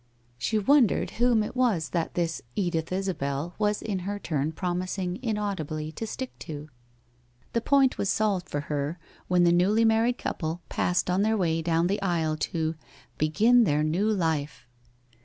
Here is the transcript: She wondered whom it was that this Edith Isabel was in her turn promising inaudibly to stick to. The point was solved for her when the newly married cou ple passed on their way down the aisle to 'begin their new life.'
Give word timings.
She 0.39 0.57
wondered 0.57 1.11
whom 1.11 1.43
it 1.43 1.55
was 1.55 1.89
that 1.89 2.15
this 2.15 2.41
Edith 2.55 2.91
Isabel 2.91 3.53
was 3.59 3.83
in 3.83 3.99
her 3.99 4.17
turn 4.17 4.51
promising 4.51 5.19
inaudibly 5.21 5.91
to 5.91 6.07
stick 6.07 6.33
to. 6.39 6.69
The 7.53 7.61
point 7.61 7.99
was 7.99 8.09
solved 8.09 8.49
for 8.49 8.61
her 8.61 8.97
when 9.27 9.43
the 9.43 9.51
newly 9.51 9.85
married 9.85 10.17
cou 10.17 10.33
ple 10.33 10.61
passed 10.69 11.07
on 11.11 11.21
their 11.21 11.37
way 11.37 11.61
down 11.61 11.85
the 11.85 12.01
aisle 12.01 12.35
to 12.37 12.73
'begin 13.19 13.63
their 13.63 13.83
new 13.83 14.07
life.' 14.09 14.65